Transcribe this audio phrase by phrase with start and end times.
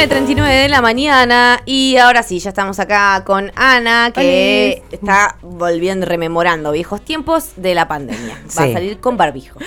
[0.00, 6.06] 9.39 de la mañana y ahora sí, ya estamos acá con Ana que está volviendo,
[6.06, 8.40] rememorando viejos tiempos de la pandemia.
[8.58, 9.58] Va a salir con barbijo.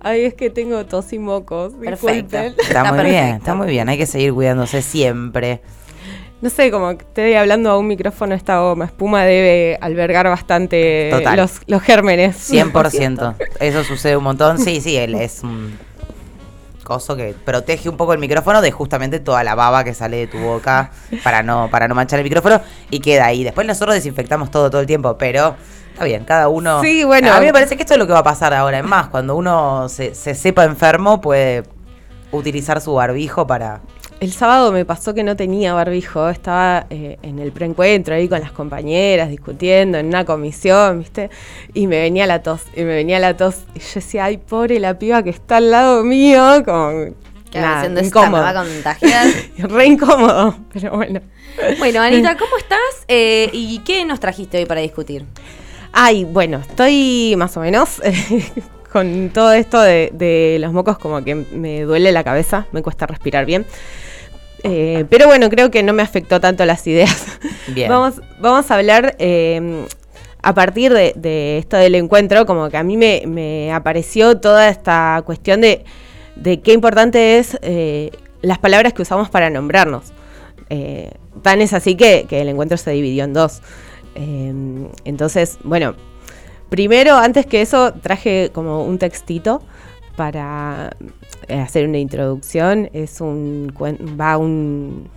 [0.00, 1.72] Ay, es que tengo tos y mocos.
[1.72, 2.36] Perfecto.
[2.36, 3.88] Está, muy bien, está muy bien.
[3.88, 5.62] Hay que seguir cuidándose siempre.
[6.42, 11.08] No sé, como que estoy hablando a un micrófono, esta goma espuma debe albergar bastante
[11.10, 11.38] Total.
[11.38, 12.52] los, los gérmenes.
[12.52, 13.34] 100%.
[13.60, 14.58] Eso sucede un montón.
[14.58, 15.78] Sí, sí, él es un
[16.90, 20.26] coso que protege un poco el micrófono de justamente toda la baba que sale de
[20.26, 20.90] tu boca
[21.22, 23.44] para no, para no manchar el micrófono y queda ahí.
[23.44, 25.54] Después nosotros desinfectamos todo todo el tiempo, pero
[25.92, 26.82] está bien, cada uno.
[26.82, 27.32] Sí, bueno.
[27.32, 28.80] A mí me parece que esto es lo que va a pasar ahora.
[28.80, 31.62] Es más, cuando uno se, se sepa enfermo, puede
[32.32, 33.82] utilizar su barbijo para.
[34.20, 38.40] El sábado me pasó que no tenía barbijo, estaba eh, en el preencuentro ahí con
[38.40, 41.30] las compañeras discutiendo en una comisión, ¿viste?
[41.72, 43.64] Y me venía la tos, y me venía la tos.
[43.74, 47.14] Y yo decía, ay, pobre la piba que está al lado mío, como...
[47.50, 48.64] Que nada, haciendo esta me va a.
[49.58, 51.20] Re incómodo, pero bueno.
[51.78, 52.78] bueno, Anita, ¿cómo estás?
[53.08, 55.24] Eh, ¿Y qué nos trajiste hoy para discutir?
[55.92, 58.00] Ay, bueno, estoy más o menos
[58.92, 63.06] con todo esto de, de los mocos, como que me duele la cabeza, me cuesta
[63.06, 63.66] respirar bien.
[64.62, 67.38] Eh, pero bueno, creo que no me afectó tanto las ideas.
[67.68, 67.88] Bien.
[67.90, 69.86] Vamos, vamos a hablar eh,
[70.42, 74.68] a partir de, de esto del encuentro, como que a mí me, me apareció toda
[74.68, 75.84] esta cuestión de,
[76.36, 78.10] de qué importante es eh,
[78.42, 80.12] las palabras que usamos para nombrarnos.
[80.70, 81.10] Eh,
[81.42, 83.60] tan es así que, que el encuentro se dividió en dos.
[84.14, 84.52] Eh,
[85.04, 85.94] entonces, bueno,
[86.70, 89.62] primero, antes que eso, traje como un textito
[90.16, 90.90] para
[91.48, 92.88] eh, hacer una introducción.
[92.94, 93.72] Es un
[94.18, 95.08] va un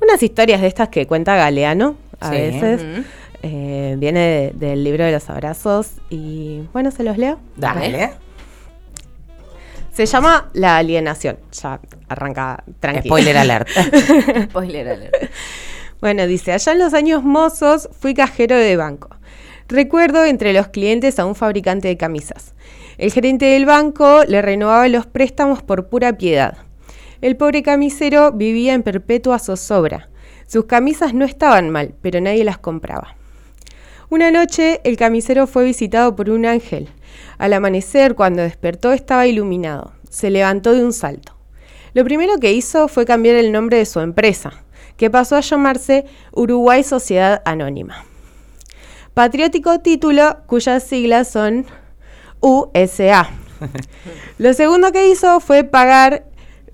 [0.00, 2.36] unas historias de estas que cuenta Galeano a Sí.
[2.36, 3.04] veces.
[3.42, 7.38] Eh, viene de- del libro de los abrazos y bueno, se los leo.
[7.56, 8.12] Dale.
[9.92, 11.38] Se llama La alienación.
[11.52, 13.14] Ya arranca tranquilo.
[13.14, 13.68] Spoiler alert.
[14.50, 15.14] Spoiler alert.
[16.00, 19.08] Bueno, dice, allá en los años mozos fui cajero de banco.
[19.68, 22.54] Recuerdo entre los clientes a un fabricante de camisas.
[22.98, 26.58] El gerente del banco le renovaba los préstamos por pura piedad.
[27.22, 30.10] El pobre camisero vivía en perpetua zozobra.
[30.46, 33.16] Sus camisas no estaban mal, pero nadie las compraba.
[34.10, 36.88] Una noche el camisero fue visitado por un ángel.
[37.38, 39.92] Al amanecer, cuando despertó, estaba iluminado.
[40.10, 41.34] Se levantó de un salto.
[41.94, 44.64] Lo primero que hizo fue cambiar el nombre de su empresa,
[44.98, 48.04] que pasó a llamarse Uruguay Sociedad Anónima.
[49.14, 51.66] Patriótico título cuyas siglas son
[52.40, 53.30] USA.
[54.38, 56.24] Lo segundo que hizo fue pagar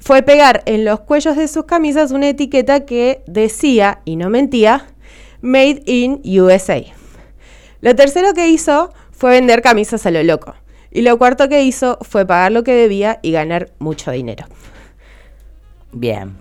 [0.00, 4.86] fue pegar en los cuellos de sus camisas una etiqueta que decía, y no mentía,
[5.42, 6.82] Made in USA.
[7.82, 10.54] Lo tercero que hizo fue vender camisas a lo loco.
[10.90, 14.46] Y lo cuarto que hizo fue pagar lo que debía y ganar mucho dinero.
[15.92, 16.36] Bien.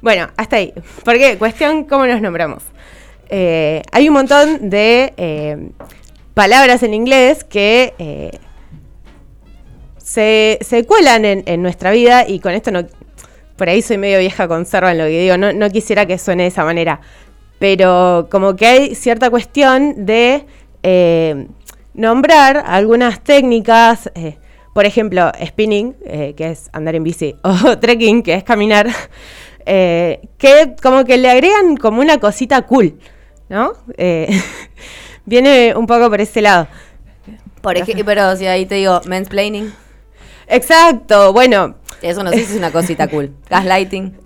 [0.00, 0.72] Bueno, hasta ahí.
[1.04, 2.62] Porque cuestión, ¿cómo nos nombramos?
[3.30, 5.70] Eh, hay un montón de eh,
[6.34, 8.30] palabras en inglés que eh,
[10.02, 12.86] se, cuelan en, nuestra vida y con esto no...
[13.56, 16.48] Por ahí soy medio vieja conserva en lo que digo, no, quisiera que suene de
[16.48, 17.00] esa manera.
[17.58, 20.44] Pero como que hay cierta cuestión de
[21.92, 24.12] nombrar algunas técnicas,
[24.72, 25.92] por ejemplo, spinning,
[26.36, 28.86] que es andar en bici, o trekking, que es caminar,
[29.66, 32.96] que como que le agregan como una cosita cool,
[33.48, 33.72] ¿no?
[33.96, 34.42] Eh,
[35.26, 36.68] viene un poco por ese lado.
[37.60, 39.72] Por ejemplo, pero si ahí te digo, mansplaining.
[40.46, 43.34] Exacto, bueno, Eso no sé si es una cosita cool.
[43.50, 44.16] Gaslighting.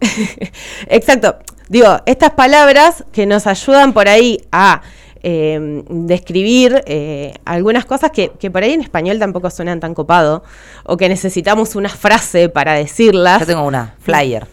[0.89, 1.39] Exacto.
[1.69, 4.83] Digo, estas palabras que nos ayudan por ahí a
[5.23, 10.45] eh, describir eh, algunas cosas que, que por ahí en español tampoco suenan tan copado,
[10.85, 13.41] o que necesitamos una frase para decirlas.
[13.41, 14.47] Yo tengo una, flyer.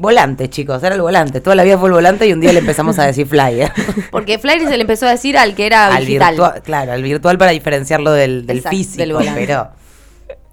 [0.00, 1.42] Volante, chicos, era el volante.
[1.42, 3.70] Toda la vida fue el volante y un día le empezamos a decir flyer.
[4.10, 6.36] Porque Flyer se le empezó a decir al que era al digital.
[6.36, 9.38] virtual, claro, al virtual para diferenciarlo del, del Exacto, físico, del volante.
[9.38, 9.68] pero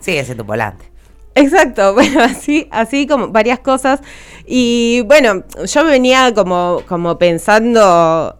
[0.01, 0.91] sigue siendo volante.
[1.33, 4.01] Exacto, bueno, así, así como varias cosas.
[4.45, 8.35] Y bueno, yo venía como, como pensando.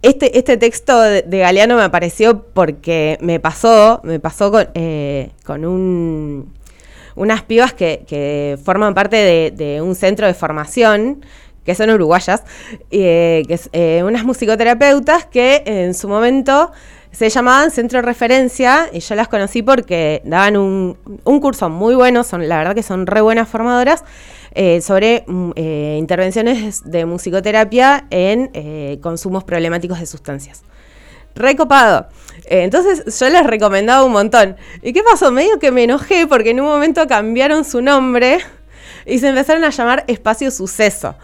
[0.00, 5.32] Este, este texto de, de Galeano me apareció porque me pasó, me pasó con, eh,
[5.44, 6.54] con un,
[7.16, 11.24] unas pibas que, forman parte de, un centro de formación,
[11.64, 12.42] que son uruguayas,
[12.90, 16.72] eh, que es, eh, unas musicoterapeutas que en su momento
[17.12, 22.24] se llamaban Centro de Referencia y yo las conocí porque daban un, curso muy bueno,
[22.24, 24.04] son, la verdad que son re buenas formadoras,
[24.52, 30.62] eh, sobre mm, eh, intervenciones de musicoterapia en consumos problemáticos de sustancias.
[31.34, 32.08] Recopado.
[32.44, 34.56] Eh, entonces yo les recomendaba un montón.
[34.82, 35.30] ¿Y qué pasó?
[35.30, 38.38] Medio que me enojé porque en un momento cambiaron su nombre
[39.06, 41.14] y se empezaron a llamar espacio suceso.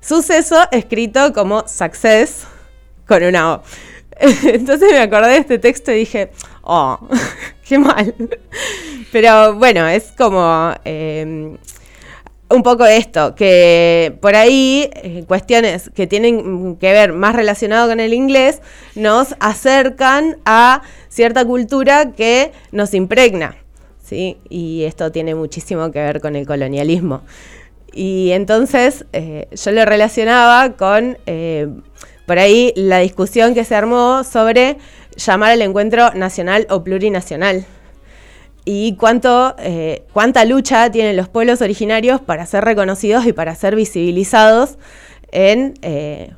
[0.00, 2.46] Suceso escrito como success
[3.06, 3.62] con una O.
[4.20, 6.30] Entonces me acordé de este texto y dije,
[6.62, 6.98] oh,
[7.68, 8.14] qué mal.
[9.12, 11.56] Pero bueno, es como eh,
[12.48, 17.98] un poco esto, que por ahí eh, cuestiones que tienen que ver más relacionado con
[17.98, 18.60] el inglés
[18.94, 23.56] nos acercan a cierta cultura que nos impregna.
[24.04, 24.38] ¿sí?
[24.48, 27.22] Y esto tiene muchísimo que ver con el colonialismo.
[27.92, 31.68] Y entonces eh, yo lo relacionaba con eh,
[32.26, 34.76] por ahí la discusión que se armó sobre
[35.16, 37.64] llamar al encuentro nacional o plurinacional
[38.68, 43.76] y cuánto, eh, cuánta lucha tienen los pueblos originarios para ser reconocidos y para ser
[43.76, 44.76] visibilizados
[45.30, 46.32] en eh,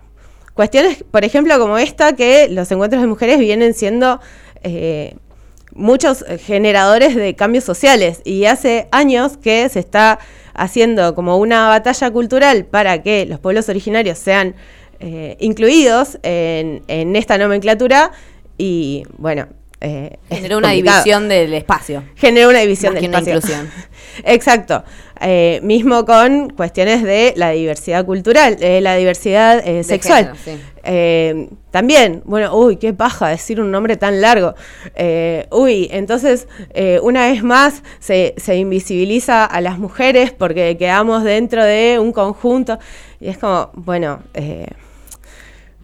[0.53, 4.21] cuestiones, por ejemplo, como esta, que los encuentros de mujeres vienen siendo
[4.63, 5.17] eh,
[5.73, 8.21] muchos generadores de cambios sociales.
[8.25, 10.19] Y hace años que se está
[10.53, 14.55] haciendo como una batalla cultural para que los pueblos originarios sean
[15.39, 18.11] incluidos en, en esta nomenclatura.
[18.59, 19.47] Y bueno,
[19.81, 22.03] eh, Generó una división del espacio.
[22.17, 23.37] Generó una división del espacio.
[23.37, 23.71] inclusión.
[24.25, 24.85] Exacto.
[25.21, 30.33] Eh, mismo con cuestiones de la diversidad cultural, eh, la diversidad eh, sexual.
[31.73, 34.55] también, bueno, uy, qué paja decir un nombre tan largo.
[35.51, 36.47] uy, entonces,
[37.03, 42.79] una vez más se, se, invisibiliza a las mujeres porque quedamos dentro de un conjunto.
[43.21, 44.21] Y es como, bueno,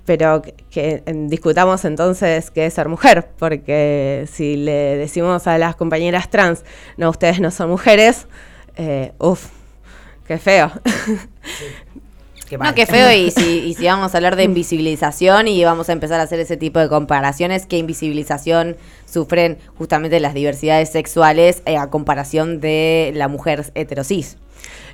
[0.05, 6.31] pero que, discutamos entonces qué es ser mujer, porque si le decimos a las compañeras
[6.31, 6.65] trans,
[6.97, 8.27] no, ustedes no son mujeres,
[8.77, 9.47] eh, uff,
[10.27, 10.71] qué feo.
[12.49, 16.21] Qué no, qué feo, y si, vamos a hablar de invisibilización y vamos a empezar
[16.21, 21.89] a hacer ese tipo de comparaciones, ¿qué invisibilización sufren justamente las diversidades sexuales eh, a
[21.89, 24.37] comparación de la mujer heterosis?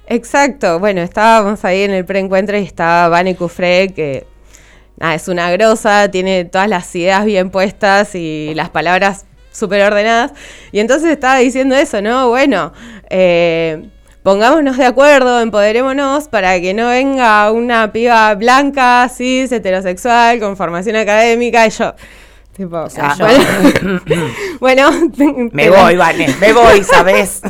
[0.07, 4.27] Exacto, bueno, estábamos ahí en el preencuentro y estaba Vane Cufré, que
[5.01, 10.33] es una grosa, tiene todas las ideas bien puestas y las palabras súper ordenadas.
[10.73, 12.29] Y entonces estaba diciendo eso, ¿no?
[12.29, 12.73] Bueno,
[13.09, 13.89] eh,
[14.23, 20.97] pongámonos de acuerdo, empoderémonos para que no venga una piba blanca, cis, heterosexual, con formación
[20.97, 21.95] académica y yo...
[22.57, 22.85] Tipo,
[24.61, 24.91] bueno,
[25.53, 27.41] me voy, vale, me voy, ¿sabes?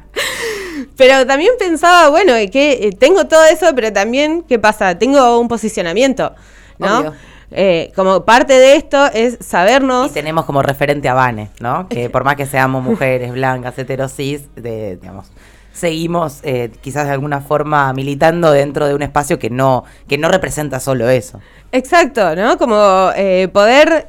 [0.96, 4.98] pero también pensaba, bueno, que eh, tengo todo eso, pero también, ¿qué pasa?
[4.98, 6.34] Tengo un posicionamiento.
[6.78, 7.12] ¿No?
[7.56, 10.10] Eh, como parte de esto es sabernos.
[10.10, 11.88] Y tenemos como referente a Vane, ¿no?
[11.88, 15.26] Que por más que seamos mujeres blancas, heterosis, de, digamos,
[15.72, 20.28] seguimos eh, quizás de alguna forma militando dentro de un espacio que no, que no
[20.28, 21.40] representa solo eso.
[21.70, 22.58] Exacto, ¿no?
[22.58, 24.06] Como eh, poder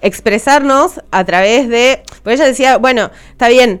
[0.00, 2.02] expresarnos a través de.
[2.22, 3.80] Porque ella decía, bueno, está bien,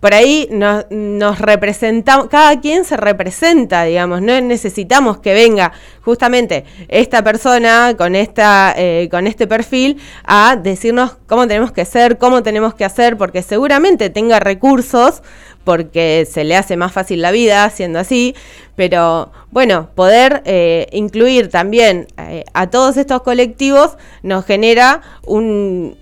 [0.00, 6.64] por ahí nos, nos representamos, cada quien se representa, digamos, no necesitamos que venga justamente
[6.88, 12.42] esta persona con, esta, eh, con este perfil a decirnos cómo tenemos que ser, cómo
[12.42, 15.22] tenemos que hacer, porque seguramente tenga recursos,
[15.64, 18.34] porque se le hace más fácil la vida siendo así,
[18.76, 25.98] pero bueno, poder eh, incluir también eh, a todos estos colectivos nos genera un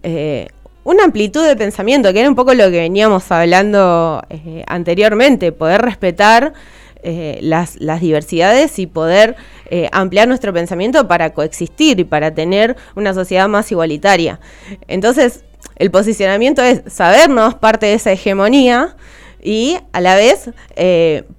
[0.88, 5.82] una amplitud de pensamiento, que era un poco lo que veníamos hablando eh, anteriormente, poder
[5.82, 6.54] respetar
[7.02, 9.36] eh, las, diversidades y poder
[9.70, 14.40] eh, ampliar nuestro pensamiento para coexistir y para tener una sociedad más igualitaria.
[14.86, 15.44] Entonces,
[15.76, 18.96] el posicionamiento es sabernos parte de esa hegemonía
[19.42, 20.48] y a la vez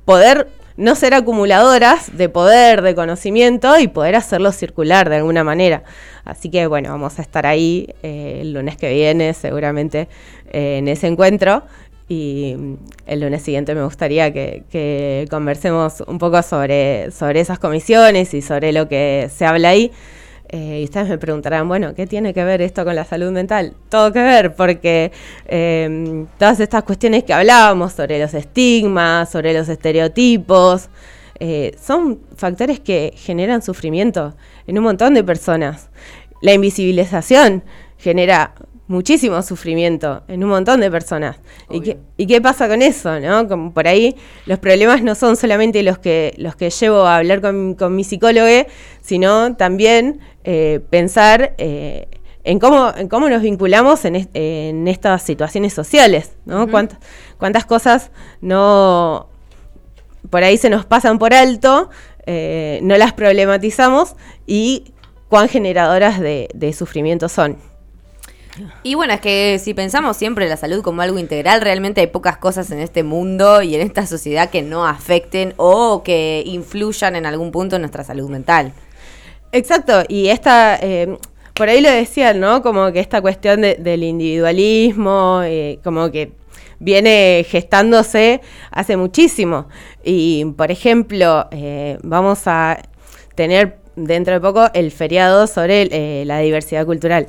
[0.06, 0.48] poder
[0.80, 5.84] no ser acumuladoras de poder, de conocimiento y poder hacerlo circular de alguna manera.
[6.24, 10.08] Así que bueno, vamos a estar ahí eh, el lunes que viene seguramente
[10.52, 11.64] eh, en ese encuentro
[12.08, 12.74] y mm,
[13.08, 18.72] el lunes siguiente me gustaría que, conversemos un poco sobre, sobre esas comisiones y sobre
[18.72, 19.92] lo que se habla ahí.
[20.52, 23.76] Eh, y ustedes me preguntarán, bueno, ¿qué tiene que ver esto con la salud mental?
[23.88, 25.12] Todo que ver, porque
[25.48, 30.90] em, todas estas cuestiones que hablábamos sobre los estigmas, sobre los estereotipos,
[31.40, 35.90] eh, son factores que generan sufrimiento en un montón de personas.
[36.42, 37.64] La invisibilización
[38.00, 38.56] genera
[38.90, 41.38] muchísimo sufrimiento en un montón de personas.
[41.70, 43.20] ¿Y qué, ¿Y qué, pasa con eso?
[43.20, 43.48] ¿no?
[43.48, 44.16] Como por ahí
[44.48, 48.04] los problemas no son solamente los que, los que llevo a hablar con, con mi
[48.04, 48.48] psicólogo,
[49.02, 52.08] sino también eh, pensar eh,
[52.44, 56.68] en, cómo, en cómo nos vinculamos en, en estas situaciones sociales, ¿no?
[56.70, 59.28] ¿Cuántas, cosas no
[60.30, 61.90] por ahí se nos pasan por alto,
[62.26, 64.16] eh, no las problematizamos
[64.46, 64.94] y
[65.30, 67.58] cuán generadoras de, de sufrimiento son.
[68.84, 72.38] Y bueno, es que si pensamos siempre la salud como algo integral, realmente hay pocas
[72.38, 77.26] cosas en este mundo y en esta sociedad que no afecten o que influyan en
[77.26, 78.74] algún punto en nuestra salud mental.
[79.52, 81.18] Exacto, y esta, eh,
[81.54, 82.62] por ahí lo decían, ¿no?
[82.62, 86.32] Como que esta cuestión del individualismo, eh, como que
[86.80, 88.42] viene gestándose
[88.72, 89.68] hace muchísimo.
[90.04, 92.80] Y, por ejemplo, eh, vamos a
[93.36, 97.28] tener dentro de poco el feriado sobre eh, la diversidad cultural.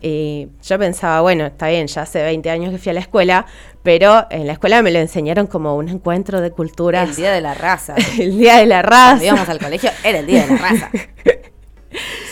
[0.00, 3.46] Y yo pensaba, bueno, está bien, ya hace 20 años que fui a la escuela,
[3.82, 7.10] pero en la escuela me lo enseñaron como un encuentro de culturas.
[7.10, 7.96] El día de la raza.
[8.18, 9.08] el día de la raza.
[9.08, 10.90] Cuando íbamos al colegio era el día de la raza.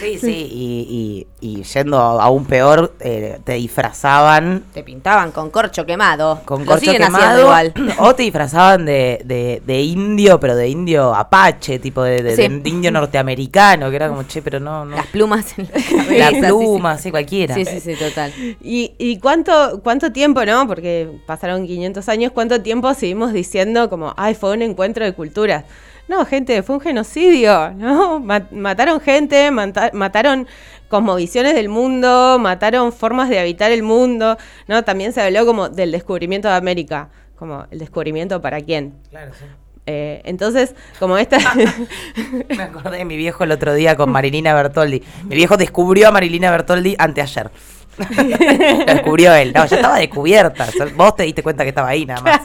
[0.01, 4.65] Sí, sí, y, y, yendo aún peor, eh, te disfrazaban.
[4.73, 6.41] Te pintaban con corcho quemado.
[6.47, 7.41] Con corcho quemado.
[7.41, 7.75] Igual.
[7.99, 13.97] O te disfrazaban de, de, indio, pero de indio apache, tipo de, indio norteamericano, que
[13.97, 14.87] era como, che, pero no.
[14.87, 14.97] no.
[14.97, 17.55] Las plumas en la Las plumas, sí, cualquiera.
[17.55, 18.33] Sí, sí, sí, total.
[18.63, 20.67] ¿Y, y cuánto, cuánto tiempo, no?
[20.67, 25.65] Porque pasaron 500 años, ¿cuánto tiempo seguimos diciendo como, ay, fue un encuentro de culturas?
[26.11, 28.19] No, gente, fue un genocidio, ¿no?
[28.19, 30.49] Mataron gente, mataron
[30.89, 34.37] cosmovisiones del mundo, mataron formas de habitar el mundo,
[34.67, 34.83] ¿no?
[34.83, 38.95] También se habló como del descubrimiento de América, como el descubrimiento para quién.
[39.09, 39.45] Claro, sí.
[39.87, 41.39] Eh, entonces, como esta...
[42.49, 45.05] Me acordé de mi viejo el otro día con Marilina Bertoldi.
[45.29, 47.53] Mi viejo descubrió a Marilina Bertoldi anteayer.
[47.99, 49.53] Lo descubrió él.
[49.55, 50.67] No, ya estaba descubierta.
[50.97, 52.41] Vos te diste cuenta que estaba ahí nada más.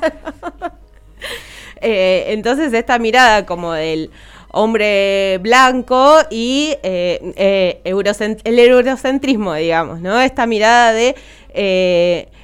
[1.81, 4.11] Eh, entonces esta mirada como del
[4.51, 10.19] hombre blanco y eh, eh, el eurocentrismo, digamos, ¿no?
[10.21, 11.15] Esta mirada de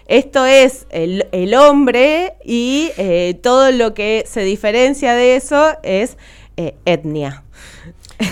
[0.07, 2.91] esto es el, hombre y
[3.41, 6.17] todo lo que se diferencia de eso es
[6.85, 7.43] etnia.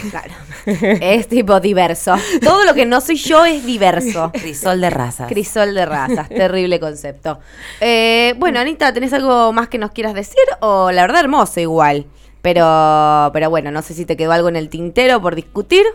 [0.10, 0.34] Claro.
[0.66, 2.16] Es tipo diverso.
[2.44, 4.32] Todo lo que no soy yo es diverso.
[4.34, 5.28] Crisol de razas.
[5.28, 6.30] Crisol de razas.
[6.30, 7.40] Terrible concepto.
[7.82, 10.40] Eh, bueno, Anita, ¿tenés algo más que nos quieras decir?
[10.60, 12.06] O la verdad, hermoso igual.
[12.42, 15.86] Pero, pero bueno, no sé si te quedó algo en el tintero por discutir.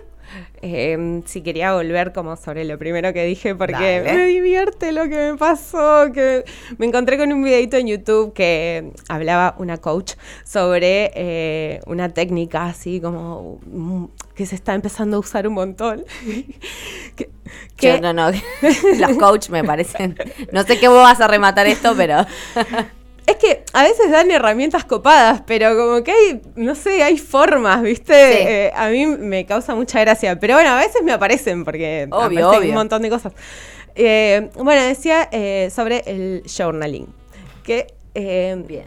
[0.62, 5.32] Eh, si quería volver como sobre lo primero que dije porque me divierte lo que
[5.32, 6.44] me pasó, que
[6.78, 10.14] me encontré con un videito en YouTube que hablaba una coach
[10.44, 16.04] sobre eh, una técnica así como mm, que se está empezando a usar un montón.
[17.76, 18.30] que, no, no,
[18.98, 20.16] los coach me parecen,
[20.52, 22.24] no sé qué vos vas a rematar esto, pero...
[23.26, 27.82] Es que a veces dan herramientas copadas, pero como que hay, no sé, hay formas,
[27.82, 28.66] ¿viste?
[28.66, 30.38] Eh, a mí me causa mucha gracia.
[30.38, 33.32] Pero bueno, a veces me aparecen porque obvio, un montón de cosas.
[33.94, 37.06] Eh, bueno, decía eh, sobre el journaling.
[37.62, 38.86] Que Bien.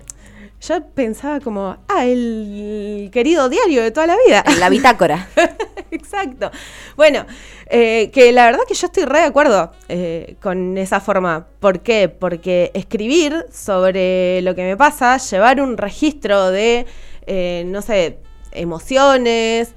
[0.62, 4.44] Yo pensaba como, ah, el querido diario de toda la vida.
[4.60, 5.28] La bitácora.
[5.92, 6.52] Exacto.
[6.96, 7.26] Bueno,
[7.68, 11.48] eh, que la verdad que yo estoy re de acuerdo eh, con esa forma.
[11.60, 12.10] ¿Por qué?
[12.10, 16.88] Porque escribir sobre lo que me pasa, llevar un registro de,
[17.28, 18.20] eh, no sé,
[18.52, 19.74] emociones,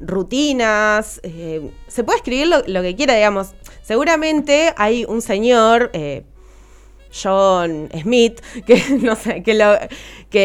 [0.00, 1.20] rutinas,
[1.88, 3.54] se puede escribir lo, lo, que quiera, digamos.
[3.82, 5.90] Seguramente hay un señor
[7.12, 9.16] John Smith, que no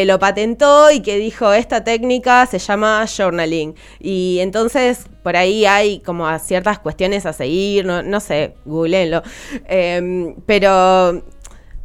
[0.04, 3.74] lo, patentó y que dijo esta técnica se llama journaling.
[4.00, 9.22] Y entonces por ahí hay como ciertas cuestiones a seguir, no, sé, googleenlo.
[9.66, 11.22] Em, pero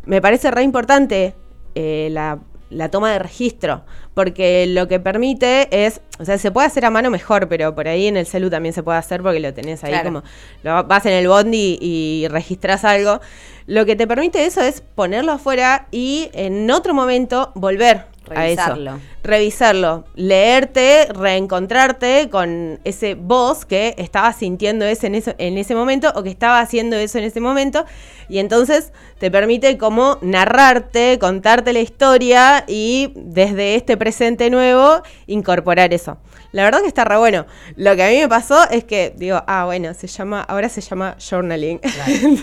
[0.06, 1.36] me parece re importante
[1.76, 3.84] eh, la la toma de registro,
[4.14, 7.88] porque lo que permite es, o sea, se puede hacer a mano mejor, pero por
[7.88, 10.24] ahí en el celu también se puede hacer porque lo tenés ahí como,
[10.64, 13.22] lo vas en el bondi y, registras algo.
[13.66, 18.92] Lo que te permite eso es ponerlo afuera y en otro momento volver Revisarlo.
[18.92, 19.04] a eso.
[19.24, 26.12] Revisarlo, leerte, reencontrarte con ese voz que estaba sintiendo eso en, eso en ese momento
[26.16, 27.86] o que estaba haciendo eso en ese momento.
[28.30, 35.94] Y entonces te permite como narrarte, contarte la historia y desde este presente nuevo incorporar
[35.94, 36.18] eso.
[36.52, 37.46] La verdad que está re bueno.
[37.76, 40.82] Lo que a mí me pasó es que digo, ah, bueno, se llama, ahora se
[40.82, 41.80] llama journaling.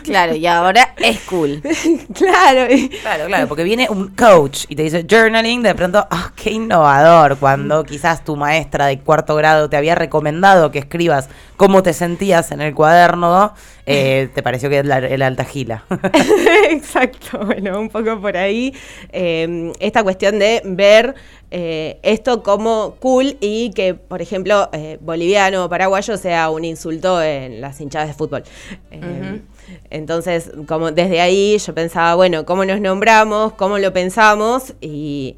[0.04, 1.60] Claro, y ahora es cool.
[2.14, 2.72] claro.
[3.02, 7.38] Claro, claro, porque viene un coach y te dice journaling, de pronto, ah, qué innovador.
[7.38, 12.52] Cuando quizás tu maestra de cuarto grado te había recomendado que escribas cómo te sentías
[12.52, 13.54] en el cuaderno,
[13.86, 15.84] eh, te pareció que era el alta gila.
[16.70, 18.74] Exacto, bueno, un poco por ahí.
[19.12, 21.14] Eh, esta cuestión de ver
[21.52, 27.22] eh, esto como cool y que, por ejemplo, eh, boliviano o paraguayo sea un insulto
[27.22, 28.42] en las hinchadas de fútbol.
[28.90, 29.42] Eh,
[29.90, 33.52] entonces, como desde ahí yo pensaba, bueno, ¿cómo nos nombramos?
[33.52, 34.74] ¿Cómo lo pensamos?
[34.80, 35.36] Y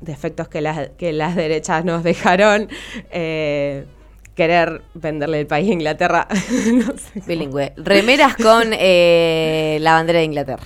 [0.00, 2.68] defectos que las, que las derechas nos dejaron
[4.36, 6.28] querer venderle el país a Inglaterra.
[6.72, 7.22] no sé.
[7.26, 7.72] Bilingüe.
[7.76, 10.62] Remeras con eh, la bandera de Inglaterra.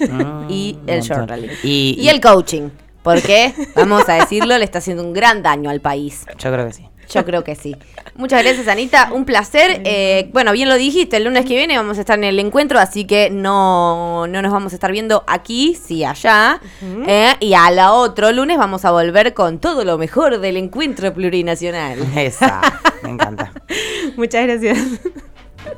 [0.00, 1.50] Mm, y el short rally.
[1.62, 2.70] Y, Y el coaching.
[3.02, 6.24] Porque, vamos a decirlo, le está haciendo un gran daño al país.
[6.38, 6.88] Yo creo que sí.
[7.10, 7.76] Yo creo que sí.
[8.16, 9.10] Muchas gracias, Anita.
[9.12, 9.82] Un placer.
[9.84, 12.78] Eh, bueno, bien lo dijiste, el lunes que viene vamos a estar en el encuentro,
[12.78, 16.60] así que no, no nos vamos a estar viendo aquí, sí allá.
[17.06, 21.12] Eh, y a la otro lunes vamos a volver con todo lo mejor del encuentro
[21.12, 21.98] plurinacional.
[22.16, 22.60] Esa,
[23.02, 23.52] me encanta.
[24.16, 24.78] Muchas gracias.